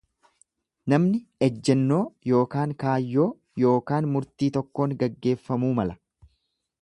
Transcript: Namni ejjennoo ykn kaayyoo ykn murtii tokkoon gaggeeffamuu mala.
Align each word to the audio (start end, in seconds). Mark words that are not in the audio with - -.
Namni 0.93 1.19
ejjennoo 1.47 1.99
ykn 2.39 2.73
kaayyoo 2.83 3.29
ykn 3.73 4.09
murtii 4.15 4.53
tokkoon 4.57 4.95
gaggeeffamuu 5.03 5.73
mala. 5.81 5.99